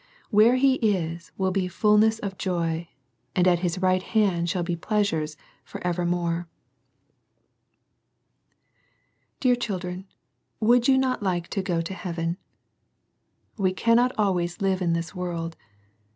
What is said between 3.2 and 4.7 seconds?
and at His right hand shall